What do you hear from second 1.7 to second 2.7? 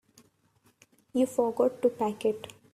to pack it.